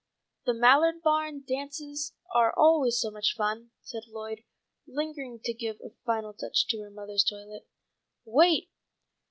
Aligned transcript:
"The 0.47 0.55
Mallard 0.55 1.03
barn 1.03 1.43
dances 1.47 2.13
are 2.33 2.51
always 2.57 2.99
so 2.99 3.11
much 3.11 3.35
fun," 3.37 3.69
said 3.83 4.07
Lloyd, 4.07 4.41
lingering 4.87 5.39
to 5.43 5.53
give 5.53 5.79
a 5.81 5.91
final 6.07 6.33
touch 6.33 6.65
to 6.69 6.79
her 6.81 6.89
mother's 6.89 7.23
toilet. 7.23 7.67
"Wait! 8.25 8.71